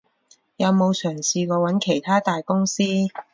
[0.57, 2.81] 有冇嘗試過揾其它大公司？